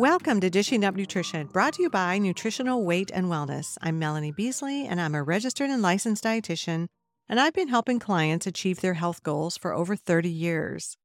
[0.00, 3.76] Welcome to Dishing Up Nutrition, brought to you by Nutritional Weight and Wellness.
[3.82, 6.86] I'm Melanie Beasley, and I'm a registered and licensed dietitian,
[7.28, 10.96] and I've been helping clients achieve their health goals for over 30 years.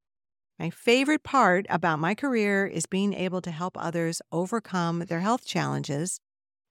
[0.58, 5.46] My favorite part about my career is being able to help others overcome their health
[5.46, 6.22] challenges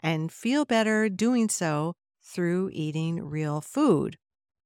[0.00, 4.16] and feel better doing so through eating real food.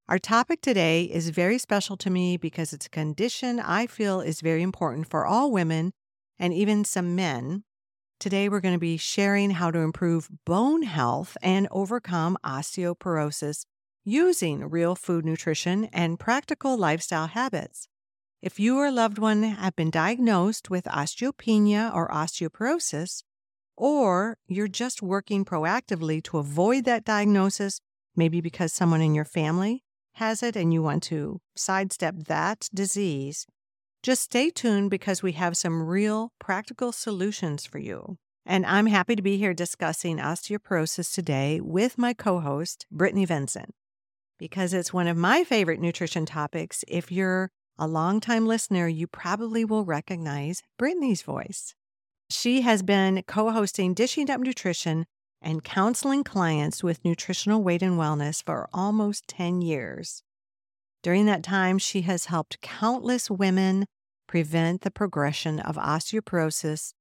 [0.08, 4.42] Our topic today is very special to me because it's a condition I feel is
[4.42, 5.92] very important for all women
[6.38, 7.64] and even some men.
[8.20, 13.64] Today, we're going to be sharing how to improve bone health and overcome osteoporosis
[14.04, 17.88] using real food nutrition and practical lifestyle habits.
[18.40, 23.22] If you or a loved one have been diagnosed with osteopenia or osteoporosis,
[23.76, 27.80] or you're just working proactively to avoid that diagnosis,
[28.16, 33.46] maybe because someone in your family has it and you want to sidestep that disease,
[34.02, 38.18] just stay tuned because we have some real practical solutions for you.
[38.46, 43.74] And I'm happy to be here discussing osteoporosis today with my co host, Brittany Vincent,
[44.38, 46.84] because it's one of my favorite nutrition topics.
[46.88, 51.74] If you're a longtime listener, you probably will recognize Brittany's voice.
[52.30, 55.06] She has been co hosting Dishing Up Nutrition
[55.42, 60.22] and counseling clients with nutritional weight and wellness for almost 10 years.
[61.02, 63.86] During that time, she has helped countless women
[64.26, 66.92] prevent the progression of osteoporosis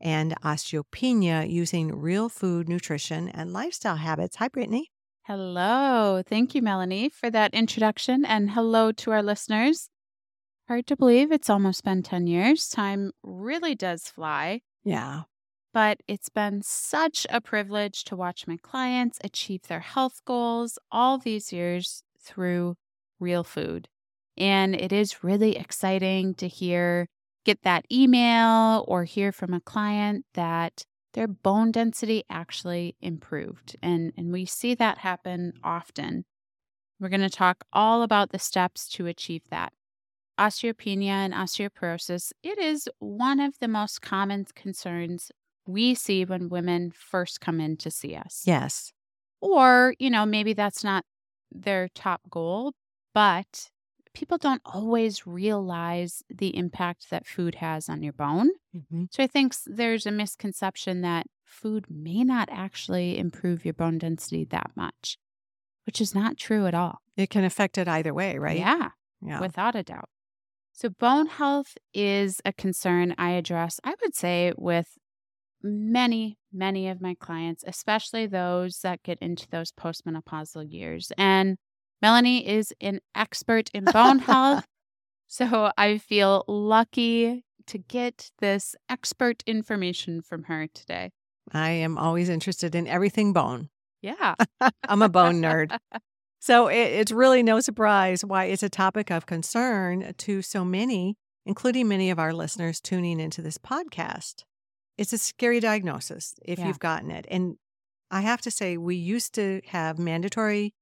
[0.00, 4.36] and osteopenia using real food, nutrition, and lifestyle habits.
[4.36, 4.90] Hi, Brittany.
[5.24, 6.22] Hello.
[6.26, 8.24] Thank you, Melanie, for that introduction.
[8.24, 9.88] And hello to our listeners.
[10.68, 12.68] Hard to believe it's almost been 10 years.
[12.68, 14.60] Time really does fly.
[14.84, 15.22] Yeah.
[15.74, 21.18] But it's been such a privilege to watch my clients achieve their health goals all
[21.18, 22.76] these years through
[23.20, 23.88] real food.
[24.36, 27.06] And it is really exciting to hear,
[27.44, 33.76] get that email or hear from a client that their bone density actually improved.
[33.82, 36.24] And, and we see that happen often.
[36.98, 39.72] We're going to talk all about the steps to achieve that.
[40.38, 45.30] Osteopenia and osteoporosis, it is one of the most common concerns
[45.66, 48.42] we see when women first come in to see us.
[48.46, 48.92] Yes.
[49.40, 51.04] Or, you know, maybe that's not
[51.52, 52.72] their top goal,
[53.20, 53.68] but
[54.14, 58.48] people don't always realize the impact that food has on your bone.
[58.74, 59.04] Mm-hmm.
[59.10, 64.46] So I think there's a misconception that food may not actually improve your bone density
[64.46, 65.18] that much,
[65.84, 67.02] which is not true at all.
[67.14, 68.58] It can affect it either way, right?
[68.58, 68.88] Yeah,
[69.20, 69.38] yeah.
[69.38, 70.08] without a doubt.
[70.72, 74.96] So, bone health is a concern I address, I would say, with
[75.62, 81.12] many, many of my clients, especially those that get into those postmenopausal years.
[81.18, 81.58] And
[82.02, 84.64] Melanie is an expert in bone health.
[85.32, 91.12] So I feel lucky to get this expert information from her today.
[91.52, 93.68] I am always interested in everything bone.
[94.02, 94.34] Yeah.
[94.88, 95.76] I'm a bone nerd.
[96.42, 101.18] So it, it's really no surprise why it's a topic of concern to so many,
[101.44, 104.44] including many of our listeners tuning into this podcast.
[104.96, 106.66] It's a scary diagnosis if yeah.
[106.66, 107.26] you've gotten it.
[107.30, 107.56] And
[108.10, 110.72] I have to say, we used to have mandatory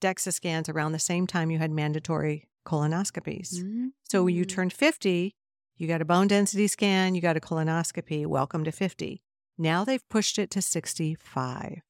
[0.00, 3.54] DEXA scans around the same time you had mandatory colonoscopies.
[3.54, 3.86] Mm-hmm.
[4.08, 4.48] So when you mm.
[4.48, 5.34] turned 50,
[5.76, 8.26] you got a bone density scan, you got a colonoscopy.
[8.26, 9.22] Welcome to 50.
[9.56, 11.80] Now they've pushed it to 65,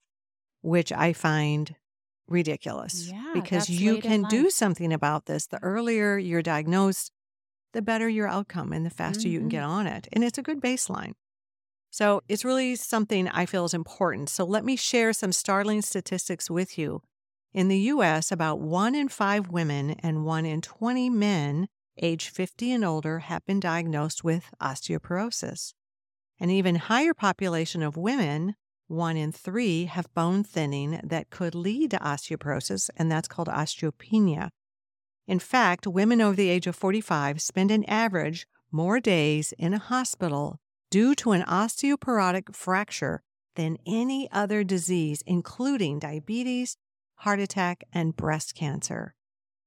[0.63, 1.75] which I find
[2.29, 5.47] ridiculous yeah, because you can do something about this.
[5.47, 7.13] The earlier you're diagnosed,
[7.73, 9.29] the better your outcome and the faster mm-hmm.
[9.31, 9.71] you can get mm-hmm.
[9.71, 10.09] on it.
[10.13, 11.13] And it's a good baseline.
[11.91, 14.29] So it's really something I feel is important.
[14.29, 17.03] So let me share some startling statistics with you
[17.53, 21.69] in the U.S., about one in five women and one in 20 men
[22.01, 25.73] age 50 and older have been diagnosed with osteoporosis.
[26.41, 28.55] An even higher population of women,
[28.87, 34.51] one in three, have bone thinning that could lead to osteoporosis, and that's called osteopenia.
[35.27, 39.79] In fact, women over the age of 45 spend an average more days in a
[39.79, 40.61] hospital
[40.91, 43.23] due to an osteoporotic fracture
[43.57, 46.77] than any other disease, including diabetes,
[47.19, 49.15] heart attack, and breast cancer.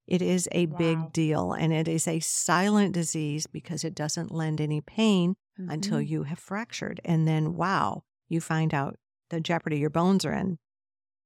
[0.07, 0.77] It is a wow.
[0.77, 5.69] big deal, and it is a silent disease because it doesn't lend any pain mm-hmm.
[5.69, 6.99] until you have fractured.
[7.05, 8.97] And then, wow, you find out
[9.29, 10.57] the jeopardy your bones are in.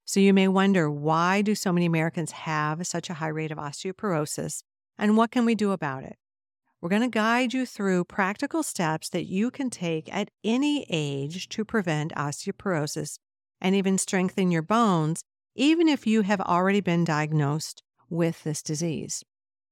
[0.06, 3.58] So you may wonder why do so many Americans have such a high rate of
[3.58, 4.62] osteoporosis
[4.98, 6.18] and what can we do about it?
[6.82, 11.50] We're going to guide you through practical steps that you can take at any age
[11.50, 13.18] to prevent osteoporosis
[13.60, 15.24] and even strengthen your bones
[15.56, 19.24] even if you have already been diagnosed with this disease.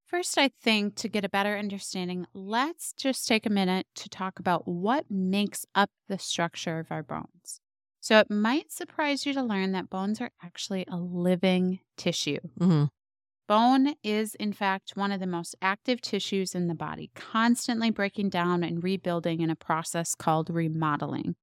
[0.07, 4.39] First, I think to get a better understanding, let's just take a minute to talk
[4.39, 7.59] about what makes up the structure of our bones.
[7.99, 12.39] So, it might surprise you to learn that bones are actually a living tissue.
[12.59, 12.85] Mm-hmm.
[13.47, 18.29] Bone is, in fact, one of the most active tissues in the body, constantly breaking
[18.29, 21.35] down and rebuilding in a process called remodeling.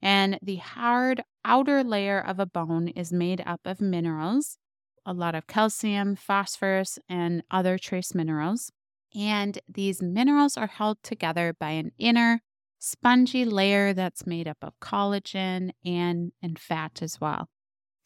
[0.00, 4.58] And the hard outer layer of a bone is made up of minerals,
[5.04, 8.70] a lot of calcium, phosphorus, and other trace minerals.
[9.14, 12.42] And these minerals are held together by an inner
[12.78, 17.48] spongy layer that's made up of collagen and, and fat as well.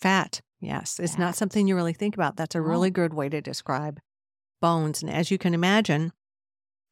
[0.01, 0.99] Fat, yes.
[0.99, 2.37] It's not something you really think about.
[2.37, 4.01] That's a really good way to describe
[4.61, 5.03] bones.
[5.03, 6.13] And as you can imagine,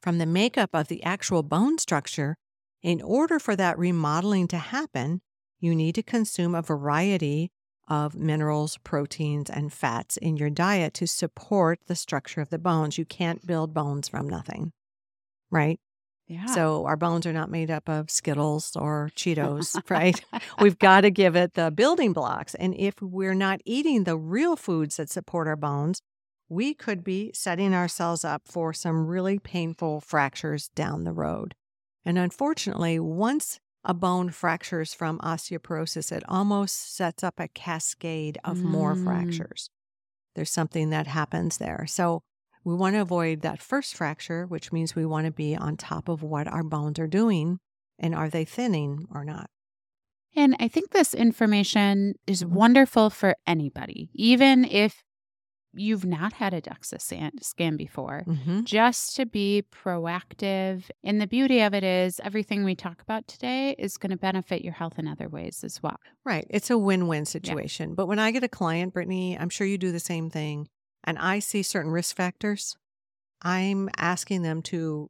[0.02, 2.37] from the makeup of the actual bone structure,
[2.82, 5.20] in order for that remodeling to happen,
[5.58, 7.52] you need to consume a variety
[7.88, 12.96] of minerals, proteins, and fats in your diet to support the structure of the bones.
[12.96, 14.72] You can't build bones from nothing,
[15.50, 15.78] right?
[16.28, 16.46] Yeah.
[16.46, 20.22] So our bones are not made up of Skittles or Cheetos, right?
[20.60, 22.54] We've got to give it the building blocks.
[22.54, 26.00] And if we're not eating the real foods that support our bones,
[26.48, 31.56] we could be setting ourselves up for some really painful fractures down the road.
[32.05, 38.64] And unfortunately, once a bone fractures from osteoporosis, it almost sets up a cascade of
[38.64, 39.05] more Mm.
[39.05, 39.70] fractures.
[40.35, 41.87] There's something that happens there.
[41.87, 42.23] So
[42.64, 46.08] we want to avoid that first fracture, which means we want to be on top
[46.08, 47.58] of what our bones are doing
[47.99, 49.50] and are they thinning or not.
[50.37, 52.50] And I think this information is Mhm.
[52.55, 55.02] wonderful for anybody, even if
[55.75, 57.00] you've not had a DEXA
[57.43, 58.62] scan, before, Mm-hmm.
[58.64, 60.90] just to be proactive.
[61.05, 64.62] And the beauty of it is everything we talk about today is going to benefit
[64.62, 65.96] your health in other ways as well.
[66.25, 66.46] Right.
[66.50, 67.94] It's a win win situation.
[67.94, 70.69] But when I get a client, Brittany, I'm sure you do the same thing,
[71.05, 72.76] and I see certain risk factors,
[73.43, 75.08] I'm asking them to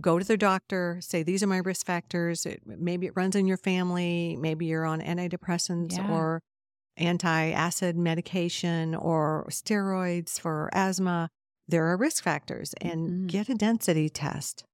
[0.00, 2.46] go to their doctor, say, These are my risk factors.
[2.46, 4.36] It, maybe it runs in your family.
[4.40, 6.10] Maybe you're on antidepressants Yeah.
[6.10, 6.42] or
[6.98, 11.30] anti acid medication or steroids for asthma.
[11.66, 13.26] There are risk factors, and Mhm.
[13.28, 14.64] get a density test.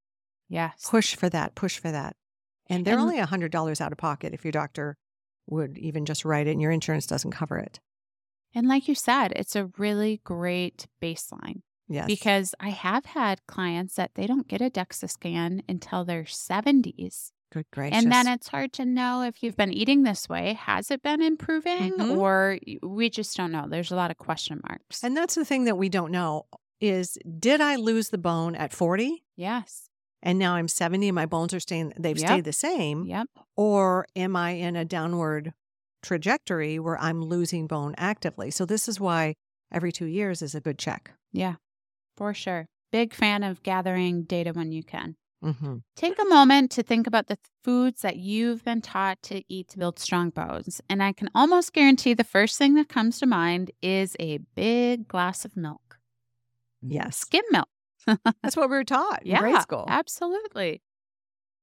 [0.48, 0.86] Yes.
[0.88, 2.16] Push for that, push for that.
[2.68, 4.96] And they're And- only $100 out of pocket if your doctor
[5.46, 7.78] would even just write it and your insurance doesn't cover it.
[8.54, 12.06] And like you said, it's a really great baseline Yes.
[12.06, 17.32] because I have had clients that they don't get a DEXA scan until their 70s.
[17.54, 18.02] Good gracious.
[18.02, 20.52] And then it's hard to know if you've been eating this way.
[20.54, 21.92] Has it been improving?
[21.92, 22.18] Mhm.
[22.18, 23.66] Or we just don't know.
[23.68, 25.02] There's a lot of question marks.
[25.02, 26.44] and that's the thing that we don't know
[26.80, 29.88] is did I lose the bone at 40 yes.
[30.22, 32.26] and now I'm 70 and my bones are staying they've Yep.
[32.28, 33.28] stayed the same Yep.
[33.56, 35.54] or am I in a downward
[36.02, 38.50] trajectory where I'm losing bone actively?
[38.50, 39.34] So this is why
[39.72, 41.12] every 2 years is a good check.
[41.32, 41.54] Yeah,
[42.16, 42.66] for sure.
[42.92, 45.16] Big fan of gathering data when you can.
[45.44, 45.82] Mhm.
[45.96, 49.78] Take a moment to think about the foods that you've been taught to eat to
[49.78, 50.80] build strong bones.
[50.88, 55.06] And I can almost guarantee the first thing that comes to mind is a big
[55.06, 55.98] glass of milk,
[56.82, 57.16] Yes.
[57.16, 57.68] skim milk.
[58.42, 59.96] That's what we were taught in Yeah, grade school.
[59.96, 60.82] absolutely.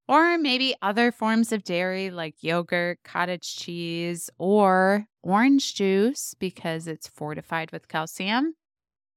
[0.08, 7.08] Or maybe other forms of dairy like yogurt, cottage cheese, or orange juice because it's
[7.08, 8.56] fortified with calcium.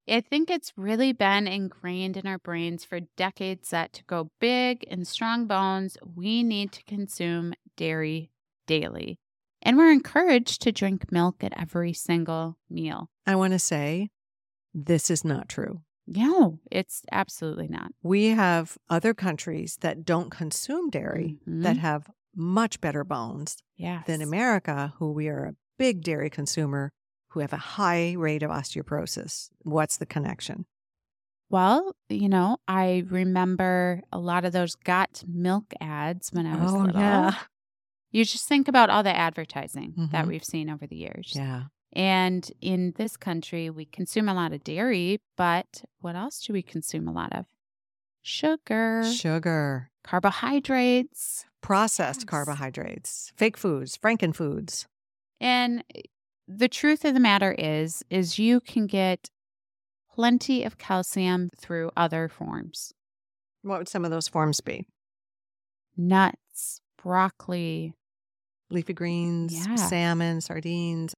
[0.09, 4.85] I think it's really been ingrained in our brains for decades that to go big
[4.91, 8.31] and strong bones, we need to consume dairy
[8.67, 9.19] daily.
[9.63, 13.09] And we're encouraged to drink milk at every single meal.
[13.27, 14.11] I want to say
[14.75, 15.81] this is not true.
[16.07, 17.93] No, it's absolutely not.
[18.03, 21.81] We have other countries that don't consume dairy that Mhm.
[21.81, 24.05] have much better bones Yes.
[24.07, 26.93] than America, who we are a big dairy consumer,
[27.35, 29.51] who have a high rate of osteoporosis.
[29.63, 30.65] What's the connection?
[31.51, 36.73] Well, you know, I remember a lot of those got milk ads when I was
[36.73, 37.01] Oh, little.
[37.01, 37.35] yeah.
[38.13, 40.29] You just think about all the advertising that Mhm.
[40.29, 41.33] we've seen over the years.
[41.35, 41.65] Yeah.
[41.93, 46.63] And in this country, we consume a lot of dairy, but what else do we
[46.63, 47.47] consume a lot of?
[48.23, 51.45] Sugar, Sugar, carbohydrates.
[51.61, 52.25] processed Yes.
[52.27, 54.87] carbohydrates, fake foods, frankenfoods.
[55.41, 55.83] And
[56.47, 59.31] the truth of the matter is is you can get
[60.15, 62.93] plenty of calcium through other forms.
[63.63, 64.87] What would some of those forms be?
[65.97, 67.95] Nuts, broccoli,
[68.71, 69.77] Leafy greens, Yeah.
[69.77, 71.15] salmon, sardines.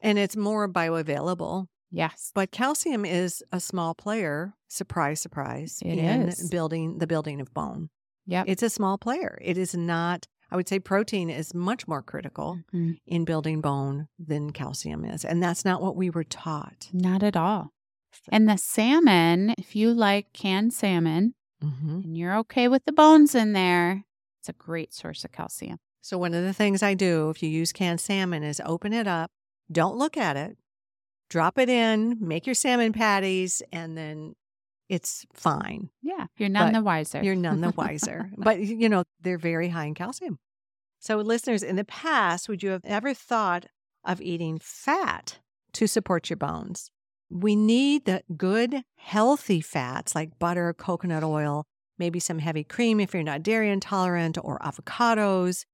[0.00, 1.66] And it's more bioavailable.
[1.90, 2.30] yes.
[2.34, 6.50] But calcium is a small player, surprise, surprise, It in is.
[6.50, 7.88] building the building of bone.
[8.26, 8.44] Yeah.
[8.46, 9.38] It's a small player.
[9.40, 12.98] It is not, I would say protein is much more critical Mhm.
[13.06, 15.24] in building bone than calcium is.
[15.24, 16.88] And that's not what we were taught.
[16.92, 17.72] Not at all.
[18.30, 22.00] And the salmon, if you like canned salmon Mm-hmm.
[22.04, 24.04] and you're okay with the bones in there,
[24.40, 25.78] it's a great source of calcium.
[26.00, 29.06] So, one of the things I do if you use canned salmon is open it
[29.06, 29.30] up,
[29.70, 30.56] don't look at it,
[31.28, 34.34] drop it in, make your salmon patties, and then
[34.88, 35.90] it's fine.
[36.02, 37.22] Yeah, you're none the wiser.
[37.22, 38.30] You're none the wiser.
[38.36, 40.38] but, you know, they're very high in calcium.
[40.98, 43.66] So, listeners, in the past, would you have ever thought
[44.04, 45.38] of eating fat
[45.74, 46.90] to support your bones?
[47.30, 51.66] We need the good, healthy fats like butter, coconut oil,
[51.98, 55.64] maybe some heavy cream if you're not dairy intolerant, or avocados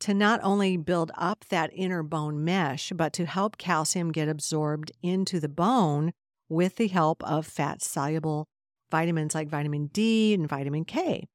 [0.00, 4.92] to not only build up that inner bone mesh, but to help calcium get absorbed
[5.02, 6.12] into the bone
[6.48, 8.46] with the help of fat soluble
[8.90, 11.28] vitamins like vitamin D and vitamin K.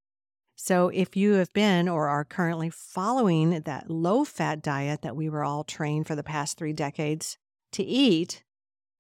[0.56, 5.30] So, if you have been or are currently following that low fat diet that we
[5.30, 7.38] were all trained for the past three decades
[7.74, 8.44] to eat,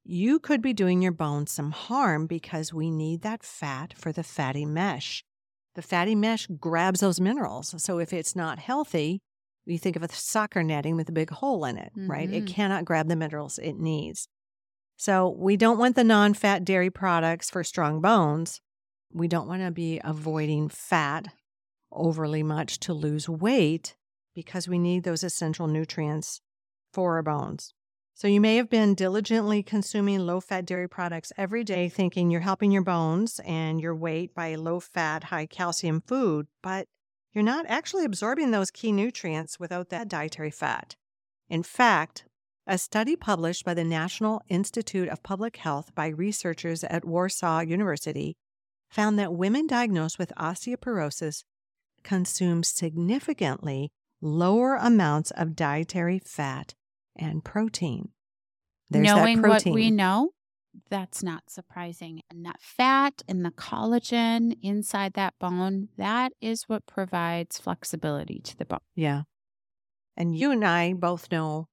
[0.03, 4.23] you could be doing your bones some harm because we need that fat for the
[4.23, 5.23] fatty mesh.
[5.75, 7.81] The fatty mesh grabs those minerals.
[7.83, 9.21] So, if it's not healthy,
[9.65, 12.29] you think of a soccer netting with a big hole in it, right?
[12.31, 12.47] It Mhm.
[12.47, 14.27] cannot grab the minerals it needs.
[14.95, 18.61] So, we don't want the non fat dairy products for strong bones.
[19.11, 21.27] We don't want to be avoiding fat
[21.91, 23.95] overly much to lose weight
[24.33, 26.41] because we need those essential nutrients
[26.91, 27.73] for our bones.
[28.15, 32.41] So, you may have been diligently consuming low fat dairy products every day, thinking you're
[32.41, 36.87] helping your bones and your weight by low fat, high calcium food, but
[37.33, 40.95] you're not actually absorbing those key nutrients without that dietary fat.
[41.49, 42.25] In fact,
[42.65, 48.37] a study published by the National Institute of Public Health by researchers at Warsaw University
[48.89, 51.43] found that women diagnosed with osteoporosis
[52.03, 53.91] consume significantly
[54.21, 56.73] lower amounts of dietary fat
[57.15, 58.09] and protein.
[58.89, 60.31] There's Knowing that what we know,
[60.89, 62.21] that's not surprising.
[62.29, 68.57] And that fat and the collagen inside that bone, that is what provides flexibility to
[68.57, 68.79] the bone.
[68.95, 69.23] Yeah.
[70.15, 71.67] And you and I both know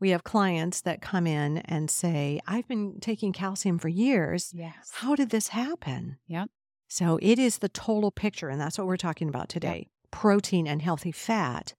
[0.00, 4.52] we have clients that come in and say, I've been taking calcium for years.
[4.54, 4.90] Yes.
[4.94, 6.18] How did this happen?
[6.26, 6.48] Yep.
[6.88, 8.48] So it is the total picture.
[8.48, 9.88] And that's what we're talking about today.
[10.10, 11.74] Protein and healthy fat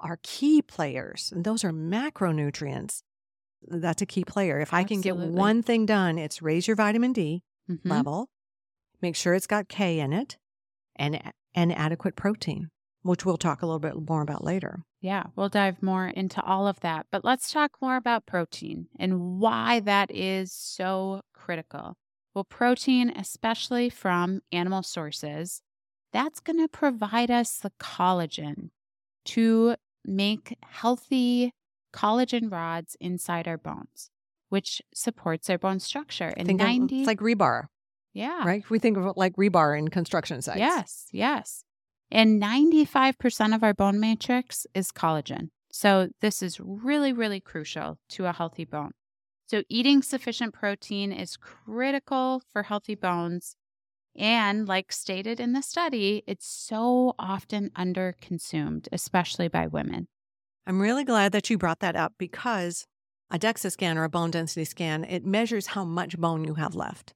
[0.00, 1.30] are key players.
[1.34, 3.02] And those are macronutrients.
[3.66, 4.60] That's a key player.
[4.60, 7.80] If I can get one thing done, it's raise your vitamin D Mhm.
[7.84, 8.28] level,
[9.00, 10.36] make sure it's got K in it,
[10.96, 11.20] and,
[11.54, 12.70] and adequate protein,
[13.02, 14.82] which we'll talk a little bit more about later.
[15.04, 17.04] Yeah, we'll dive more into all of that.
[17.12, 21.98] But let's talk more about protein and why that is so critical.
[22.32, 25.60] Well, protein, especially from animal sources,
[26.10, 28.70] that's going to provide us the collagen
[29.26, 31.52] to make healthy
[31.92, 34.08] collagen rods inside our bones,
[34.48, 36.32] which supports our bone structure.
[36.34, 37.64] And Think of- 90, it's like rebar,
[38.14, 38.70] yeah, right?
[38.70, 40.60] We think of it like rebar in construction sites.
[40.60, 41.62] Yes, yes.
[42.10, 45.48] And 95% of our bone matrix is collagen.
[45.72, 48.92] So this is really, really crucial to a healthy bone.
[49.46, 53.56] So eating sufficient protein is critical for healthy bones.
[54.16, 60.06] And like stated in the study, it's so often under consumed, especially by women.
[60.66, 62.86] I'm really glad that you brought that up because
[63.30, 66.74] a DEXA scan or a bone density scan, it measures how much bone you have
[66.74, 67.12] left.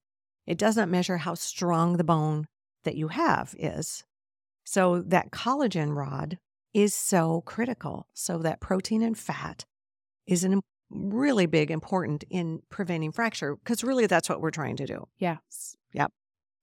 [0.46, 2.48] It does not measure how strong the bone
[2.84, 4.04] that you have is.
[4.70, 6.36] So that collagen rod
[6.74, 8.06] is so critical.
[8.12, 9.64] So that protein and fat
[10.26, 10.60] is an
[10.90, 15.08] really big important in preventing fracture because really that's what we're trying to do.
[15.16, 15.74] Yes.
[15.94, 16.12] Yep.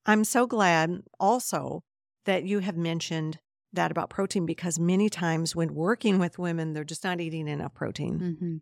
[0.05, 1.81] I'm so glad also
[2.25, 3.39] that you have mentioned
[3.74, 7.74] that about protein because many times when working with women, they're just not eating enough
[7.74, 8.38] protein.
[8.39, 8.57] hmm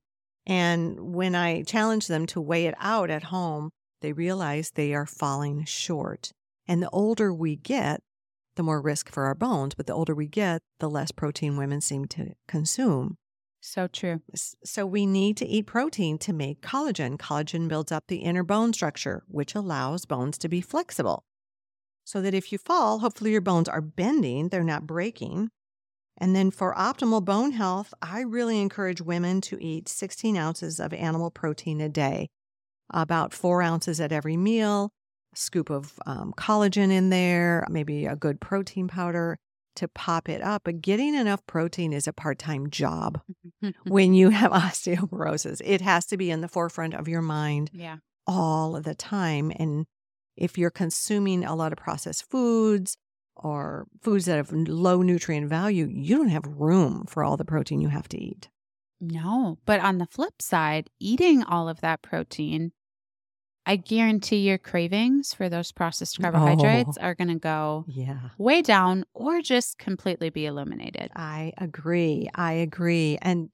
[0.46, 5.06] And when I challenge them to weigh it out at home, they realize they are
[5.06, 6.32] falling short.
[6.66, 8.02] And the older we get,
[8.56, 11.82] the more risk for our bones, but the older we get, the less protein women
[11.82, 13.18] seem to consume.
[13.66, 14.22] So true.
[14.66, 17.18] So we need to eat protein to make collagen.
[17.18, 21.24] Collagen builds up the inner bone structure, which allows bones to be flexible.
[22.04, 25.50] So that if you fall, hopefully your bones are bending, they're not breaking.
[26.18, 30.94] And then for optimal bone health, I really encourage women to eat 16 ounces of
[30.94, 32.28] animal protein a day,
[32.90, 34.92] about four ounces at every meal,
[35.36, 39.38] scoop of um, collagen in there, maybe a good protein powder
[39.76, 40.64] to pop it up.
[40.66, 43.22] But getting enough protein is a part time job
[43.88, 45.62] when you have osteoporosis.
[45.64, 47.98] It has to be in the forefront of your mind yeah.
[48.28, 49.52] all of the time.
[49.58, 49.86] And
[50.36, 52.98] if you're consuming a lot of processed foods
[53.36, 57.82] or foods that have low nutrient value, you don't have room for all the protein
[57.82, 58.50] you have to eat.
[59.02, 59.58] No.
[59.66, 62.72] But on the flip side, eating all of that protein
[63.66, 67.04] I guarantee your cravings for those processed carbohydrates Oh.
[67.04, 68.30] are going to go Yeah.
[68.38, 71.12] way down or just completely be eliminated.
[71.16, 72.28] I agree.
[72.36, 73.18] I agree.
[73.22, 73.50] And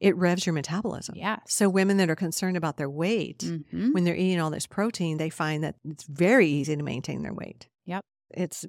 [0.00, 1.16] it revs your metabolism.
[1.16, 1.38] Yeah.
[1.48, 3.92] So women that are concerned about their weight, Mhm.
[3.94, 7.34] when they're eating all this protein, they find that it's very easy to maintain their
[7.34, 7.66] weight.
[7.84, 8.04] Yep.
[8.30, 8.64] It's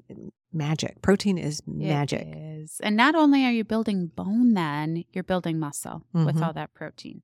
[0.51, 1.03] magic.
[1.03, 2.25] Protein is magic.
[2.25, 2.79] It is.
[2.81, 6.41] And not only are you building bone, then you're building muscle with Mhm.
[6.47, 7.21] all that protein.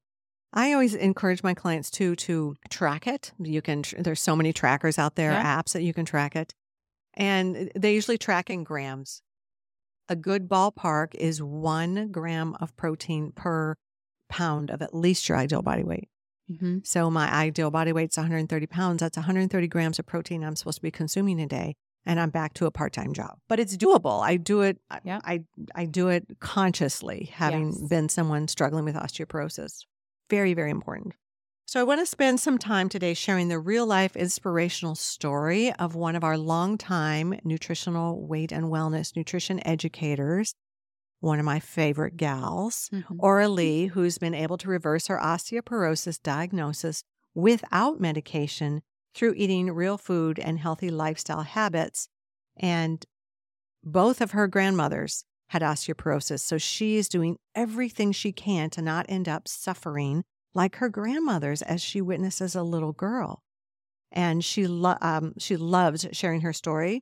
[0.55, 3.33] I always encourage my clients too to track it.
[3.39, 5.61] You can there's so many trackers out there, Yeah.
[5.61, 6.53] apps that you can track it.
[7.13, 9.21] And they usually track in grams.
[10.09, 13.75] A good ballpark is 1 gram of protein per
[14.29, 16.09] pound of at least your ideal body weight.
[16.59, 18.99] hmm So my ideal body weight's 130 pounds.
[18.99, 22.53] That's 130 grams of protein I'm supposed to be consuming a day, and I'm back
[22.55, 23.39] to a part-time job.
[23.49, 24.21] But it's doable.
[24.23, 24.79] I do it.
[24.89, 25.21] I- Yep.
[25.25, 25.43] I
[25.73, 27.81] I do it consciously, having Yes.
[27.89, 29.85] been someone struggling with osteoporosis.
[30.29, 31.13] Very very important.
[31.67, 35.95] So I want to spend some time today sharing the real life inspirational story of
[35.95, 40.53] one of our longtime nutritional weight and wellness nutrition educators,
[41.21, 42.89] one of my favorite gals.
[42.93, 43.15] Mhm.
[43.19, 47.03] Aura Lee, who's been able to reverse her osteoporosis diagnosis
[47.33, 48.81] without medication
[49.15, 52.09] through eating real food and healthy lifestyle habits.
[52.57, 53.05] And
[53.83, 56.39] both of her grandmothers had osteoporosis.
[56.41, 60.23] So she is doing everything she can to not end up suffering
[60.53, 63.41] like her grandmothers as she witnesses a little girl.
[64.11, 67.01] And she, lo- um, she loves sharing her story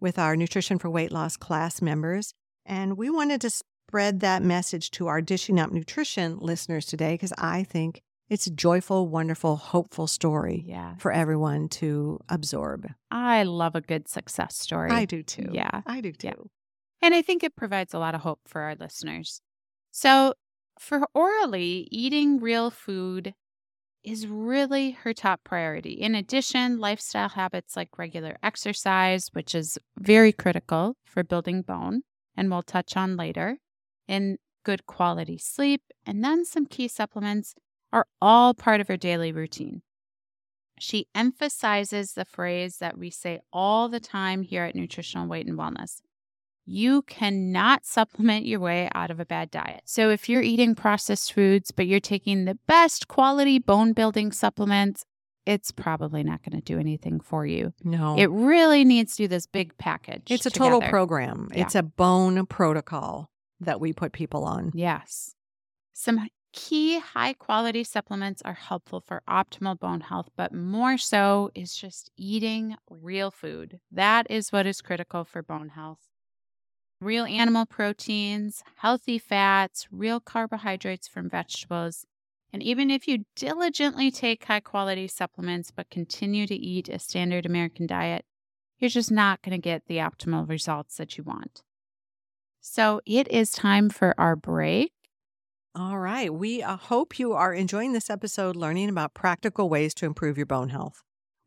[0.00, 2.34] with our Nutrition for Weight Loss class members.
[2.66, 7.32] And we wanted to spread that message to our Dishing Up Nutrition listeners today because
[7.38, 10.94] I think it's a joyful, wonderful, hopeful story Yeah.
[10.96, 12.88] for everyone to absorb.
[13.10, 14.90] I love a good success story.
[14.90, 15.50] I do too.
[15.52, 15.82] Yeah.
[15.86, 16.26] I do too.
[16.28, 16.34] Yeah.
[17.02, 19.42] And I think it provides a lot of hope for our listeners.
[19.90, 20.34] So,
[20.78, 23.34] for Orly, eating real food
[24.04, 25.92] is really her top priority.
[25.92, 32.02] In addition, lifestyle habits like regular exercise, which is very critical for building bone,
[32.36, 33.58] and we'll touch on later,
[34.08, 37.54] and good quality sleep, and then some key supplements
[37.92, 39.82] are all part of her daily routine.
[40.78, 45.58] She emphasizes the phrase that we say all the time here at Nutritional Weight and
[45.58, 46.00] Wellness
[46.64, 49.82] you cannot supplement your way out of a bad diet.
[49.84, 55.04] So, if you're eating processed foods, but you're taking the best quality bone building supplements,
[55.44, 57.72] it's probably not going to do anything for you.
[57.82, 58.16] No.
[58.16, 60.30] It really needs to do this big package.
[60.30, 61.48] it's a total program.
[61.52, 61.62] Yeah.
[61.62, 64.70] It's a bone protocol that we put people on.
[64.74, 65.34] Yes.
[65.92, 71.74] Some key high quality supplements are helpful for optimal bone health, but more so is
[71.74, 73.80] just eating real food.
[73.90, 76.00] That is what is critical for bone health.
[77.02, 82.06] Real animal proteins, healthy fats, real carbohydrates from vegetables.
[82.52, 87.44] And even if you diligently take high quality supplements but continue to eat a standard
[87.44, 88.24] American diet,
[88.78, 91.62] you're just not going to get the optimal results that you want.
[92.60, 94.92] So it is time for our break.
[95.74, 96.32] All right.
[96.32, 100.46] We uh, hope you are enjoying this episode learning about practical ways to improve your
[100.46, 101.02] bone health.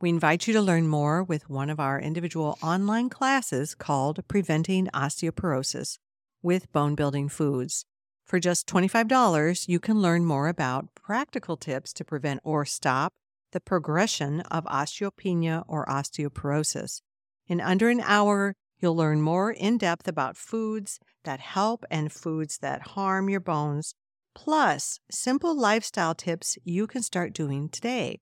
[0.06, 4.86] We invite you to learn more with one of our individual online classes called Preventing
[4.94, 5.98] Osteoporosis
[6.44, 7.88] with Bone Building Foods.
[8.24, 13.14] For just $25, you can learn more about practical tips to prevent or stop
[13.52, 17.02] the progression of osteopenia or osteoporosis.
[17.48, 22.60] In under an hour, you'll learn more in depth about foods that help and foods
[22.60, 23.96] that harm your bones,
[24.36, 28.20] plus simple lifestyle tips you can start doing today.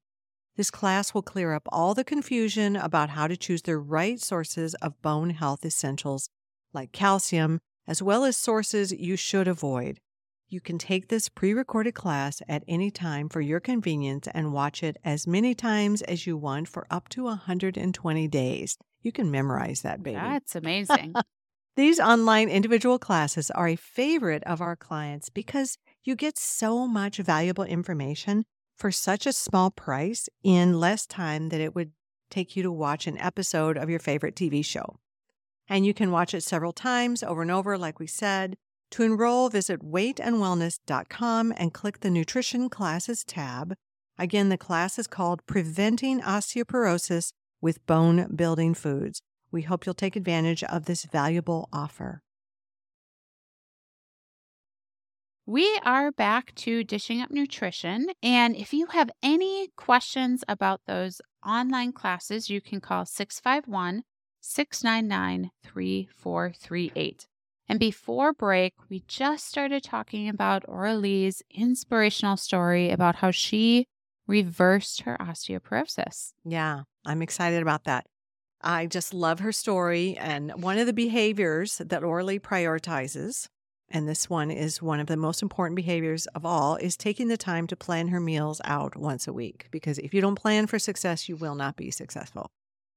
[0.56, 4.76] This class will clear up all the confusion about how to choose the right sources
[4.76, 6.30] of bone health essentials
[6.74, 10.00] like calcium, as well as sources you should avoid.
[10.48, 14.84] You can take this pre recorded class at any time for your convenience and watch
[14.84, 18.78] it as many times as you want for up to 120 days.
[19.02, 20.18] You can memorize that, baby.
[20.18, 21.16] That's amazing.
[21.76, 27.18] These online individual classes are a favorite of our clients because you get so much
[27.18, 31.92] valuable information for such a small price in less time than it would
[32.30, 34.98] take you to watch an episode of your favorite TV show.
[35.68, 38.56] And you can watch it several times over and over, like we said.
[38.92, 43.76] To enroll, visit weightandwellness.com and click the Nutrition Classes tab.
[44.20, 47.32] Again, the class is called Preventing Osteoporosis
[47.62, 49.22] with Bone Building Foods.
[49.52, 52.22] We hope you'll take advantage of this valuable offer.
[55.46, 58.08] We are back to Dishing Up Nutrition.
[58.24, 64.04] And if you have any questions about those online classes, you can call 651
[64.40, 67.28] 699 3438.
[67.68, 73.86] And before break, we just started talking about Oralee's inspirational story about how she
[74.26, 76.32] reversed her osteoporosis.
[76.46, 78.06] Yeah, I'm excited about that.
[78.62, 80.16] I just love her story.
[80.18, 83.48] And one of the behaviors that Orly prioritizes,
[83.90, 87.38] and this one is one of the most important behaviors of all, is taking the
[87.38, 89.68] time to plan her meals out once a week.
[89.72, 92.52] Because if you don't plan for success, you will not be successful.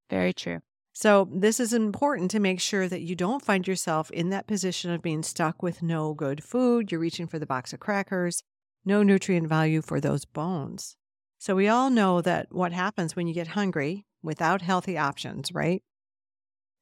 [0.09, 0.61] Very true.
[0.99, 4.91] So, this is important to make sure that you don't find yourself in that position
[4.91, 6.91] of being stuck with no good food.
[6.91, 8.43] You're reaching for the box of crackers,
[8.83, 10.97] no nutrient value for those bones.
[11.39, 15.83] So, we all know that what happens when you get hungry without healthy options, right?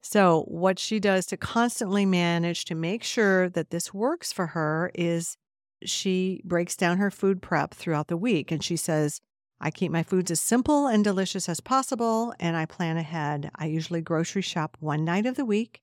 [0.06, 4.90] So, what she does to constantly manage to make sure that this works for her
[4.94, 5.38] is
[5.82, 9.22] she breaks down her food prep throughout the week and she says,
[9.62, 13.50] I keep my foods as simple and delicious as possible, and I plan ahead.
[13.56, 15.80] I usually grocery shop one night of the week.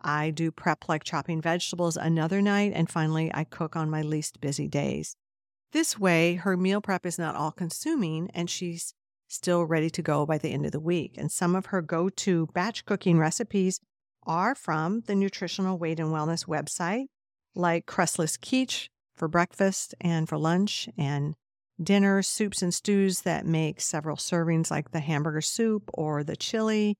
[0.00, 4.40] I do prep like chopping vegetables another night, and finally, I cook on my least
[4.40, 5.14] busy days.
[5.70, 8.92] This way, her meal prep is not all consuming, and she's
[9.32, 11.14] still ready to go by the end of the week.
[11.16, 13.80] And some of her go to batch cooking recipes
[14.26, 17.06] are from the Nutritional Weight and Wellness website,
[17.54, 21.34] like crustless quiche for breakfast and for lunch, and
[21.82, 26.96] dinner, soups and stews that make several servings, like the hamburger soup or the chili.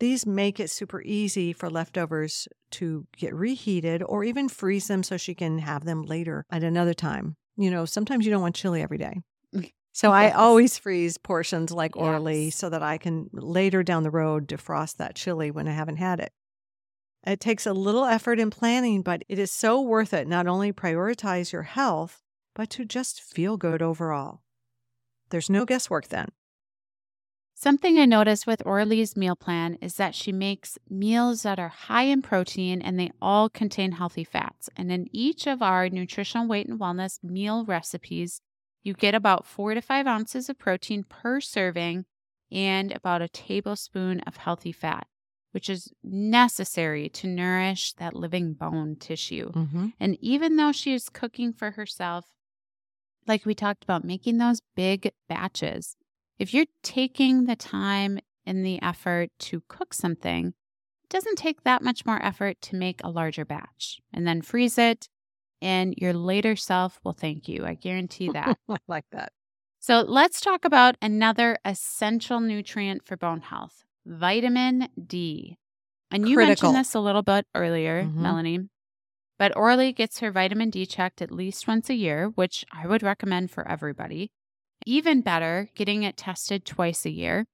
[0.00, 5.16] These make it super easy for leftovers to get reheated or even freeze them so
[5.16, 7.36] she can have them later at another time.
[7.56, 9.20] You know, sometimes you don't want chili every day.
[9.94, 10.14] So yes.
[10.14, 12.02] I always freeze portions like yes.
[12.02, 15.98] Orly so that I can later down the road defrost that chili when I haven't
[15.98, 16.32] had it.
[17.24, 20.26] It takes a little effort in planning, but it is so worth it.
[20.26, 22.22] Not only prioritize your health,
[22.54, 24.40] but to just feel good overall.
[25.30, 26.30] There's no guesswork then.
[27.54, 32.02] Something I noticed with Orly's meal plan is that she makes meals that are high
[32.02, 34.68] in protein and they all contain healthy fats.
[34.76, 38.42] And in each of our nutritional weight and wellness meal recipes,
[38.84, 42.04] you get about four to five ounces of protein per serving
[42.52, 45.06] and about a tablespoon of healthy fat,
[45.52, 49.50] which is necessary to nourish that living bone tissue.
[49.50, 49.88] Mm-hmm.
[49.98, 52.26] And even though she is cooking for herself,
[53.26, 55.96] like we talked about, making those big batches.
[56.38, 61.82] If you're taking the time and the effort to cook something, it doesn't take that
[61.82, 65.08] much more effort to make a larger batch and then freeze it.
[65.64, 67.64] And your later self will thank you.
[67.64, 68.58] I guarantee that.
[68.68, 69.32] I like that.
[69.80, 75.56] So let's talk about another essential nutrient for bone health vitamin D.
[76.10, 76.68] And you Critical.
[76.68, 78.22] mentioned this a little bit earlier, mm-hmm.
[78.22, 78.60] Melanie.
[79.38, 83.02] But Orly gets her vitamin D checked at least once a year, which I would
[83.02, 84.30] recommend for everybody.
[84.84, 87.46] Even better, getting it tested twice a year.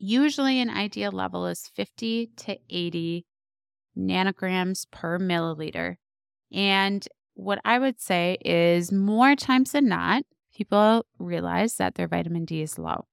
[0.00, 3.24] Usually, an ideal level is 50 to 80
[3.96, 5.94] nanograms per milliliter.
[6.52, 7.06] And
[7.36, 12.62] what I would say is more times than not, people realize that their vitamin D
[12.62, 13.06] is low.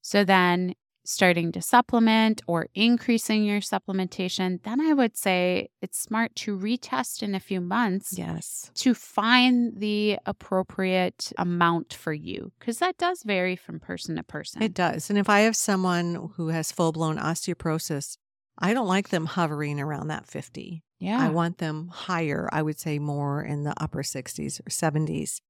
[0.00, 0.74] So then
[1.04, 7.22] starting to supplement or increasing your supplementation, then I would say it's smart to retest
[7.22, 8.16] in a few months.
[8.16, 8.70] Yes.
[8.74, 14.62] To find the appropriate amount for you, because that does vary from person to person.
[14.62, 15.10] It does.
[15.10, 18.16] And if I have someone who has full blown osteoporosis,
[18.58, 20.84] I don't like them hovering around that 50.
[21.02, 21.20] Yeah.
[21.20, 25.40] I want them higher, I would say more in the upper 60s or 70s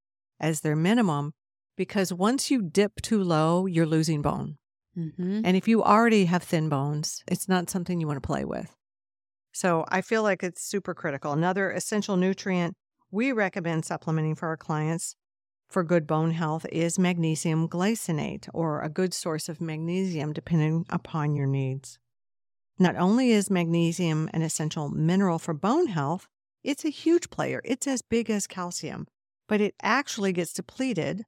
[0.41, 1.35] as their minimum,
[1.77, 4.57] because once you dip too low, you're losing bone.
[4.97, 5.43] Mm-hmm.
[5.45, 8.75] And if you already have thin bones, it's not something you want to play with.
[9.53, 11.33] So I feel like it's super critical.
[11.33, 12.75] Another essential nutrient
[13.11, 15.17] we recommend supplementing for our clients
[15.69, 21.35] for good bone health is magnesium glycinate, or a good source of magnesium depending upon
[21.35, 21.99] your needs.
[22.83, 26.27] Not only is magnesium an essential mineral for bone health,
[26.65, 27.63] it's a huge player.
[27.65, 29.07] It's as big as calcium,
[29.49, 31.23] but it actually gets depleted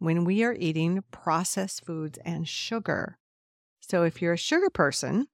[0.00, 3.18] when we are eating processed foods and sugar.
[3.78, 5.28] So, if you're a sugar person,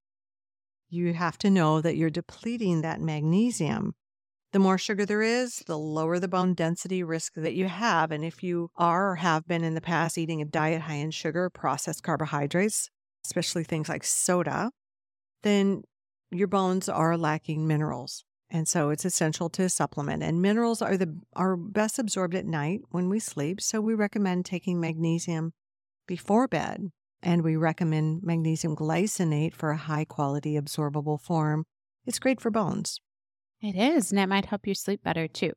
[0.91, 3.95] you have to know that you're depleting that magnesium.
[4.53, 8.11] The more sugar there is, the lower the bone density risk that you have.
[8.11, 11.13] And if you are or have been in the past eating a diet high in
[11.13, 12.91] sugar, processed carbohydrates,
[13.25, 14.71] especially things like soda,
[15.47, 15.83] then
[16.31, 18.25] your bones are lacking minerals.
[18.51, 20.23] And so it's essential to supplement.
[20.23, 23.61] And minerals are the are best absorbed at night when we sleep.
[23.61, 25.53] So we recommend taking magnesium
[26.07, 26.91] before bed.
[27.23, 31.65] And we recommend magnesium glycinate for a high quality absorbable form.
[32.05, 33.01] It's great for bones.
[33.61, 35.53] It is, and it might help you sleep better too.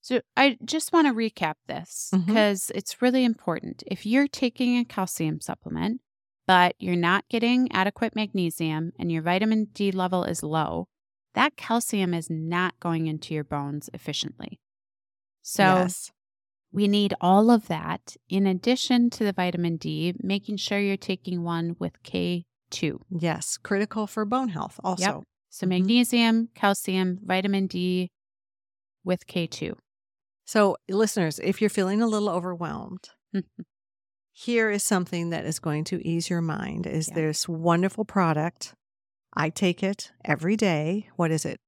[0.00, 2.78] So I just want to recap this because mm-hmm.
[2.78, 3.82] it's really important.
[3.86, 6.00] If you're taking a calcium supplement,
[6.46, 10.88] but you're not getting adequate magnesium and your vitamin D level is low,
[11.34, 14.60] that calcium is not going into your bones efficiently.
[15.42, 16.10] So, yes.
[16.74, 21.42] We need all of that in addition to the vitamin D, making sure you're taking
[21.42, 22.98] one with K2.
[23.10, 25.02] Yes, critical for bone health also.
[25.04, 25.22] Yep.
[25.50, 25.68] So, Mhm.
[25.68, 28.10] magnesium, calcium, vitamin D
[29.04, 29.74] with K2.
[30.46, 33.10] So, listeners, if you're feeling a little overwhelmed,
[34.44, 37.14] here is something that is going to ease your mind is Yeah.
[37.14, 38.74] this wonderful product.
[39.34, 41.08] I take it every day.
[41.16, 41.60] What is it?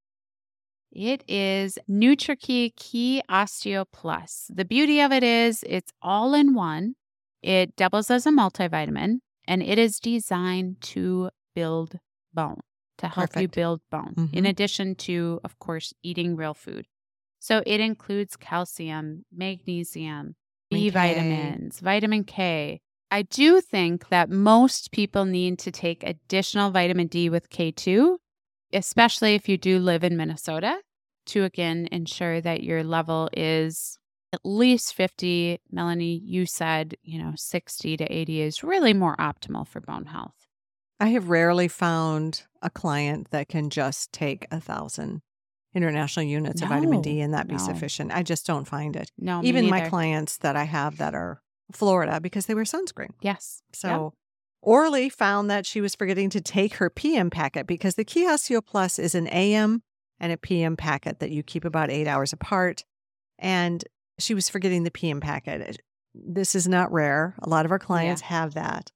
[0.93, 4.51] It is NutriKey Key Osteo Plus.
[4.53, 6.95] The beauty of it is it's all in one.
[7.43, 11.99] It doubles as a multivitamin and it is designed to build
[12.33, 12.61] bone,
[12.99, 14.49] to help you build bone, in Mhm.
[14.49, 16.87] addition to, of course, eating real food.
[17.41, 20.37] So it includes calcium, magnesium,
[20.75, 22.81] B vitamins, vitamin K.
[23.11, 28.17] I do think that most people need to take additional vitamin D with K2
[28.75, 30.79] especially if you do live in Minnesota,
[31.27, 33.99] to again ensure that your level is
[34.33, 35.61] at least 50.
[35.71, 40.35] Melanie, you said, you know, 60 to 80 is really more optimal for bone health.
[41.01, 45.23] I have rarely found a client that can just take a thousand
[45.75, 47.59] international units of vitamin D and that be no.
[47.59, 48.13] sufficient.
[48.13, 49.11] I just don't find it.
[49.19, 53.11] No, Even my clients that I have that are Florida because they wear sunscreen.
[53.21, 53.63] Yes.
[53.73, 54.15] So
[54.63, 58.65] Orly found that she was forgetting to take her PM packet because the Key Osteo
[58.65, 59.83] Plus is an AM
[60.19, 62.85] and a PM packet that you keep about eight hours apart.
[63.39, 63.85] And
[64.19, 65.79] she was forgetting the PM packet.
[66.15, 67.35] This is not rare.
[67.43, 68.91] A lot of our clients have that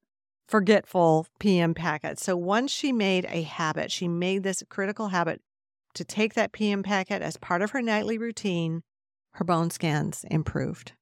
[0.48, 2.18] forgetful PM packet.
[2.18, 5.42] So once she made a habit, she made this critical habit
[5.98, 8.82] to take that PM packet as part of her nightly routine,
[9.32, 10.92] her bone scans improved.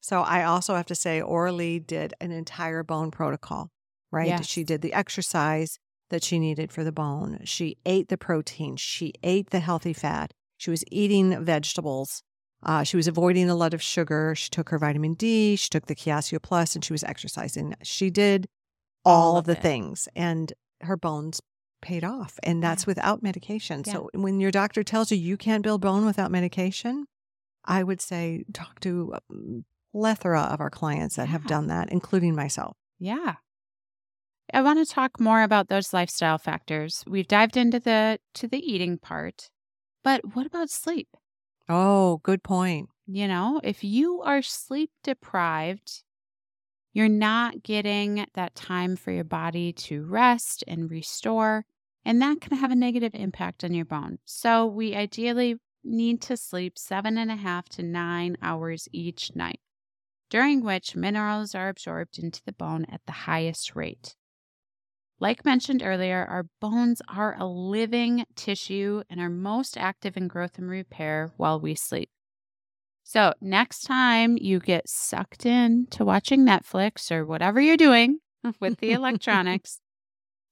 [0.00, 3.70] So I also have to say, Orly did an entire bone protocol,
[4.10, 4.28] right?
[4.28, 4.46] Yes.
[4.46, 5.78] She did the exercise
[6.10, 7.40] that she needed for the bone.
[7.44, 8.76] She ate the protein.
[8.76, 10.32] She ate the healthy fat.
[10.56, 12.22] She was eating vegetables.
[12.62, 14.34] Uh, she was avoiding a lot of sugar.
[14.34, 15.56] She took her vitamin D.
[15.56, 17.74] She took the Key Osteo Plus, and she was exercising.
[17.82, 18.48] She did
[19.04, 19.62] all, All of of the it.
[19.62, 21.40] things, and her bones
[21.80, 22.38] paid off.
[22.42, 23.82] And that's without medication.
[23.86, 23.92] Yeah.
[23.92, 27.06] So when your doctor tells you you can't build bone without medication,
[27.64, 29.34] I would say talk to a
[29.92, 32.76] plethora of our clients that have done that, including myself.
[32.98, 33.36] Yeah.
[34.52, 37.04] I want to talk more about those lifestyle factors.
[37.06, 39.50] We've dived into the to the eating part.
[40.02, 41.08] But what about sleep?
[41.68, 42.88] Oh, good point.
[43.06, 46.02] You know, if you are sleep deprived,
[46.98, 51.64] you're not getting that time for your body to rest and restore,
[52.04, 54.18] and that can have a negative impact on your bone.
[54.24, 59.60] So, we ideally need to sleep seven and a half to nine hours each night,
[60.28, 64.16] during which minerals are absorbed into the bone at the highest rate.
[65.20, 70.58] Like mentioned earlier, our bones are a living tissue and are most active in growth
[70.58, 72.10] and repair while we sleep.
[73.10, 78.18] So, next time you get sucked in to watching Netflix or whatever you're doing
[78.60, 79.80] with the electronics,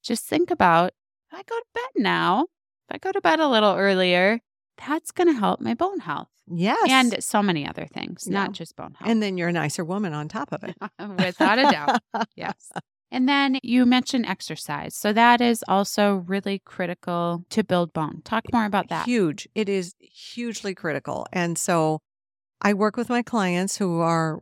[0.03, 0.93] just think about
[1.31, 2.45] if I go to bed now,
[2.89, 4.41] if I go to bed a little earlier,
[4.89, 6.79] that's going to help my bone health Yes.
[6.89, 8.45] and so many other things, Yeah.
[8.45, 9.11] not just bone health.
[9.11, 10.77] and then you're a nicer woman on top of it.
[11.19, 12.01] Without a doubt.
[12.37, 12.73] Yes.
[13.11, 14.95] And then you mentioned exercise.
[14.95, 18.23] So that is also really critical to build bone.
[18.25, 19.05] Talk more about that.
[19.05, 19.47] Huge.
[19.55, 21.27] It is hugely critical.
[21.35, 22.01] And so
[22.61, 24.41] I work with my clients who are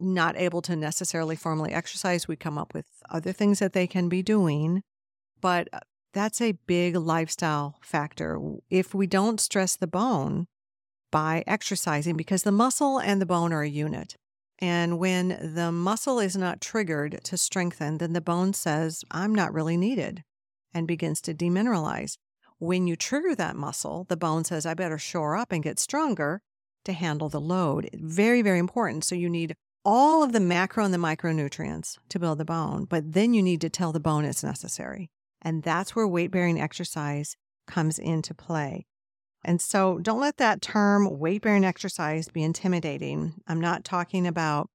[0.00, 2.26] not able to necessarily formally exercise.
[2.26, 4.82] We come up with other things that they can be doing,
[5.40, 5.80] but uh,
[6.12, 8.38] that's a big lifestyle factor.
[8.68, 10.46] If we don't stress the bone
[11.10, 14.16] by exercising, because the muscle and the bone are a unit.
[14.58, 19.52] And when the muscle is not triggered to strengthen, then the bone says, I'm not
[19.52, 20.22] really needed
[20.72, 22.16] and begins to demineralize.
[22.58, 26.40] When you trigger that muscle, the bone says, I better shore up and get stronger
[26.84, 27.90] to handle the load.
[27.94, 29.04] Very, very important.
[29.04, 33.12] So you need all of the macro and the micronutrients to build the bone, but
[33.12, 35.10] then you need to tell the bone it's necessary.
[35.40, 38.86] And that's where weight bearing exercise comes into play.
[39.44, 43.34] And so don't let that term weight bearing exercise be intimidating.
[43.48, 44.70] I'm not talking about,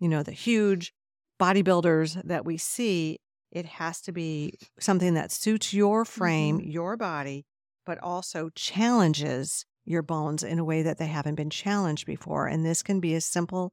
[0.00, 0.94] you know, the huge
[1.38, 3.18] bodybuilders that we see.
[3.52, 6.70] It has to be something that suits your frame, mm-hmm.
[6.70, 7.44] your body,
[7.84, 12.46] but also challenges your bones in a way that they haven't been challenged before.
[12.46, 13.72] And this can be as simple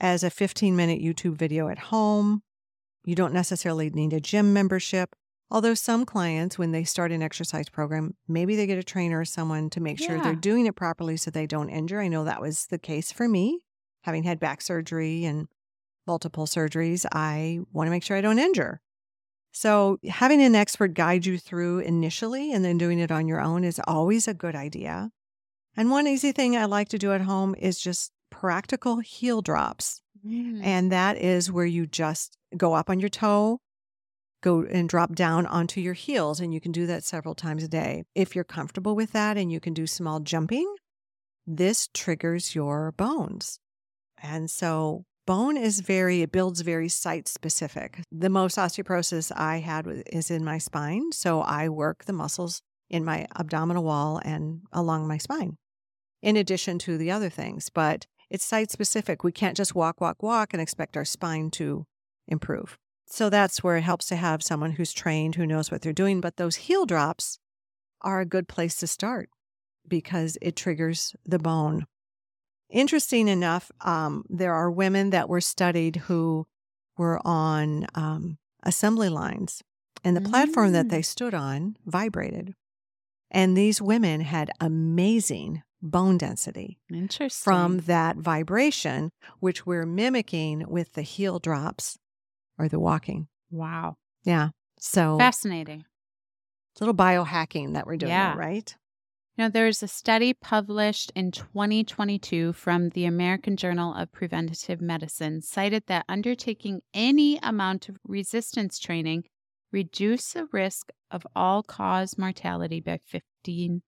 [0.00, 2.42] as a 15 minute YouTube video at home.
[3.04, 5.14] You don't necessarily need a gym membership.
[5.48, 9.24] Although some clients, when they start an exercise program, maybe they get a trainer or
[9.24, 10.22] someone to make sure Yeah.
[10.24, 12.00] they're doing it properly so they don't injure.
[12.00, 13.60] I know that was the case for me,
[14.02, 15.46] having had back surgery and
[16.04, 17.06] multiple surgeries.
[17.12, 18.80] I want to make sure I don't injure.
[19.52, 23.64] So, having an expert guide you through initially and then doing it on your own
[23.64, 25.10] is always a good idea.
[25.76, 30.02] And one easy thing I like to do at home is just practical heel drops.
[30.26, 30.64] Mm.
[30.64, 33.60] And that is where you just go up on your toe,
[34.42, 36.40] go and drop down onto your heels.
[36.40, 38.04] And you can do that several times a day.
[38.14, 40.74] If you're comfortable with that and you can do small jumping,
[41.46, 43.58] this triggers your bones.
[44.22, 48.00] And so bone is very, it builds very site specific.
[48.10, 51.12] The most osteoporosis I had is in my spine.
[51.12, 55.56] So I work the muscles in my abdominal wall and along my spine,
[56.22, 57.70] in addition to the other things.
[57.70, 59.22] But it's site specific.
[59.22, 61.86] We can't just walk, walk, walk and expect our spine to
[62.26, 62.78] improve.
[63.06, 66.20] So that's where it helps to have someone who's trained, who knows what they're doing.
[66.20, 67.38] But those heel drops
[68.02, 69.30] are a good place to start
[69.86, 71.86] because it triggers the bone.
[72.68, 76.48] Interesting enough, um, there are women that were studied who
[76.98, 79.62] were on um, assembly lines,
[80.02, 80.90] and the platform that Mm.
[80.90, 82.54] they stood on vibrated.
[83.30, 87.44] And these women had amazing bone density Interesting.
[87.44, 89.10] from that vibration,
[89.40, 91.98] which we're mimicking with the heel drops
[92.58, 93.28] or the walking.
[93.50, 93.96] wow.
[94.24, 94.48] Yeah.
[94.78, 95.84] So, Fascinating.
[96.80, 98.36] little biohacking that we're doing, there, Yeah.
[98.36, 98.74] right?
[99.38, 105.84] Now, there's a study published in 2022 from the American Journal of Preventative Medicine cited
[105.86, 109.24] that undertaking any amount of resistance training
[109.72, 112.98] reduced the risk of all cause mortality by
[113.46, 113.82] 15%.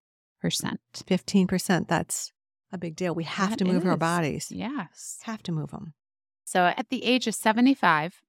[0.45, 1.89] 15%.
[1.89, 2.33] That's
[2.73, 3.15] a big deal.
[3.15, 4.49] We have That to move our bodies.
[4.51, 5.19] Yes.
[5.23, 5.95] Have to move them.
[6.45, 8.21] So at the age of 75,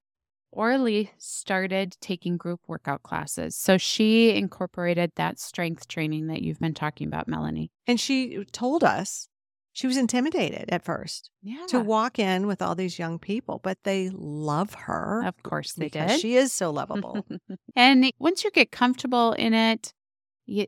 [0.51, 3.55] Orly started taking group workout classes.
[3.55, 7.71] So she incorporated that strength training that you've been talking about, Melanie.
[7.85, 9.29] And she told us
[9.73, 11.65] she was intimidated at first Yeah.
[11.69, 15.21] to walk in with all these young people, but they love her.
[15.23, 16.19] Of course they because did.
[16.19, 17.25] She is so lovable.
[17.75, 19.93] and once you get comfortable in it,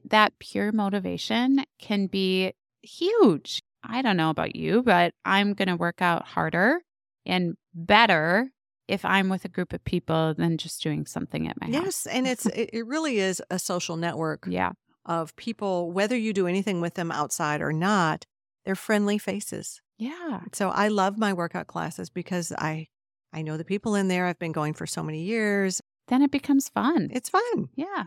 [0.05, 3.61] that pure motivation can be huge.
[3.83, 6.81] I don't know about you, but I'm going to work out harder
[7.25, 8.51] and better
[8.87, 11.83] if I'm with a group of people than just doing something at my house.
[11.83, 12.05] yes.
[12.07, 14.71] And it's it, it really is a social network Yeah.
[15.05, 18.25] of people, whether you do anything with them outside or not,
[18.65, 19.81] they're friendly faces.
[19.97, 20.41] Yeah.
[20.53, 22.87] So I love my workout classes because I
[23.33, 24.25] I know the people in there.
[24.25, 25.79] I've been going for so many years.
[26.09, 27.07] Then it becomes fun.
[27.11, 27.69] It's fun.
[27.75, 28.05] Yeah.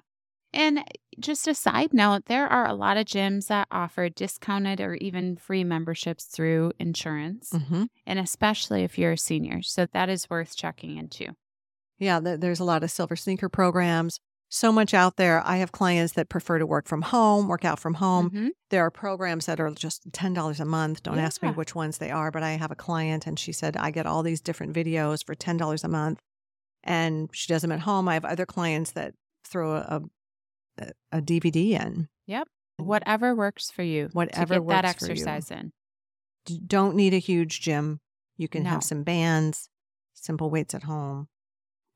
[0.55, 0.85] And
[1.19, 5.37] just a side note, there are a lot of gyms that offer discounted or even
[5.37, 9.63] free memberships through insurance, hmm and especially if you're a senior.
[9.63, 11.35] So that is worth checking into.
[11.99, 14.21] Yeah, there's a lot of silver sneaker programs.
[14.49, 15.43] So much out there.
[15.45, 18.31] I have clients that prefer to work from home, work out from home.
[18.31, 18.49] Mhm.
[18.71, 21.03] There are programs that are just $10 a month.
[21.03, 23.77] Don't ask me which ones they are, but I have a client and she said,
[23.77, 26.21] I get all these different videos for $10 a month.
[26.85, 28.09] And she does them at home.
[28.09, 29.15] I have other clients that
[29.45, 30.03] throw a,
[30.79, 32.09] a, DVD in.
[32.27, 32.49] Yep.
[32.79, 34.09] Whatever works for you.
[34.13, 35.13] Whatever that works for you.
[35.13, 35.73] exercise in.
[36.67, 38.01] Don't need a huge gym.
[38.37, 38.71] You can No.
[38.71, 39.69] have some bands,
[40.13, 41.29] simple weights at home.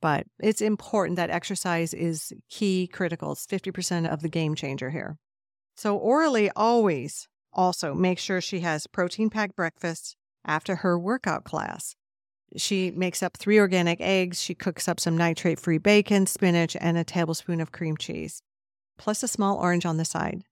[0.01, 3.33] But it's important that exercise is key, critical.
[3.33, 5.19] It's 50% of the game changer here.
[5.77, 11.97] So, Orly always also make sure she has protein packed breakfast after her workout class.
[12.57, 14.41] She makes up three organic eggs.
[14.41, 18.41] She cooks up some nitrate free bacon, spinach, and a tablespoon of cream cheese,
[18.99, 20.43] plus a small orange on the side.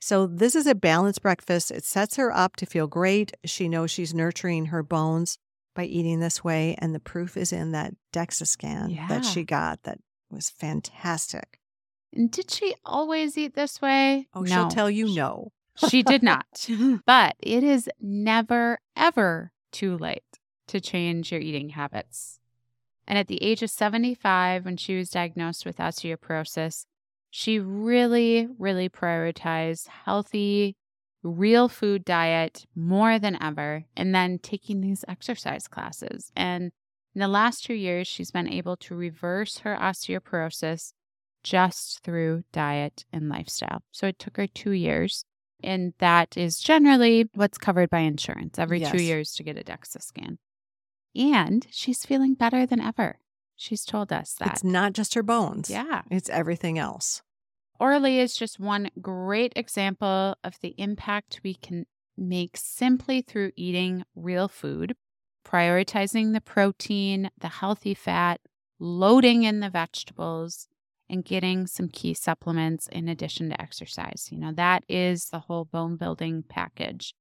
[0.00, 1.70] So, this is a balanced breakfast.
[1.70, 3.32] It sets her up to feel great.
[3.44, 5.38] She knows she's nurturing her bones
[5.74, 6.74] by eating this way.
[6.78, 9.08] And the proof is in that DEXA scan Yeah.
[9.08, 9.98] that she got that
[10.30, 11.60] was fantastic.
[12.12, 14.28] And did she always eat this way?
[14.34, 15.52] Oh, she'll tell you no.
[15.88, 16.46] she did not.
[17.06, 20.22] But it is never, ever too late
[20.68, 22.38] to change your eating habits.
[23.06, 26.86] And at the age of 75, when she was diagnosed with osteoporosis,
[27.38, 30.74] she really, really prioritized healthy,
[31.22, 36.32] real food diet more than ever, and then taking these exercise classes.
[36.34, 36.72] And
[37.14, 40.94] in the last two years, she's been able to reverse her osteoporosis
[41.44, 43.82] just through diet and lifestyle.
[43.92, 45.26] So it took her two years.
[45.62, 50.00] And that is generally what's covered by insurance every two years to get a DEXA
[50.00, 50.38] scan.
[51.14, 53.18] And she's feeling better than ever.
[53.56, 54.52] She's told us that.
[54.52, 55.68] It's not just her bones.
[55.68, 56.00] yeah.
[56.10, 57.22] It's everything else.
[57.78, 64.04] Orly is just one great example of the impact we can make simply through eating
[64.14, 64.96] real food,
[65.46, 68.40] prioritizing the protein, the healthy fat,
[68.78, 70.68] loading in the vegetables,
[71.08, 74.28] and getting some key supplements in addition to exercise.
[74.30, 77.14] You know, that is the whole bone building package.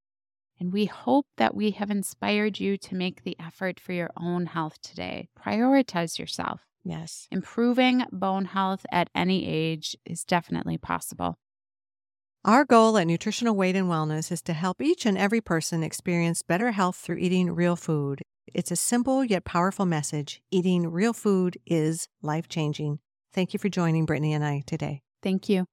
[0.60, 4.48] And we hope that we have inspired you to make the effort for your own
[4.48, 5.28] health today.
[5.38, 6.62] Prioritize yourself.
[6.86, 7.28] Yes.
[7.32, 11.36] Improving bone health at any age is definitely possible.
[12.46, 16.44] Our goal at Nutritional Weight and Wellness is to help each and every person experience
[16.44, 18.22] better health through eating real food.
[18.54, 20.44] It's a simple yet powerful message.
[20.52, 23.00] Eating real food is life changing.
[23.34, 25.02] Thank you for joining Brittany and I today.
[25.24, 25.66] Thank you.